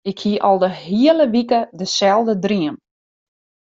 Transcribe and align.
Ik 0.09 0.19
hie 0.19 0.41
al 0.43 0.57
de 0.57 0.69
hiele 0.73 1.29
wike 1.29 1.61
deselde 1.77 2.35
dream. 2.39 2.75